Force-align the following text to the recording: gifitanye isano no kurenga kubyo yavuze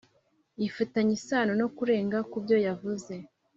gifitanye 0.61 1.11
isano 1.19 1.51
no 1.61 1.67
kurenga 1.75 2.17
kubyo 2.31 2.57
yavuze 2.65 3.13